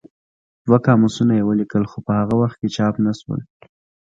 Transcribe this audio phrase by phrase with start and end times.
[0.65, 3.41] دوه قاموسونه یې ولیکل خو په هغه وخت کې چاپ نه شول.